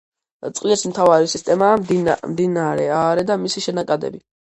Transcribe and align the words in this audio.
წყლის 0.59 0.83
მთავარი 0.93 1.29
სისტემაა 1.35 1.77
მდინარე 2.33 2.91
აარე 3.01 3.31
და 3.33 3.43
მისი 3.47 3.69
შენაკადები. 3.71 4.25